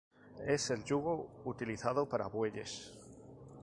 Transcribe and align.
Es 0.47 0.71
el 0.71 0.83
yugo 0.83 1.31
utilizado 1.45 2.09
para 2.09 2.25
bueyes. 2.25 2.91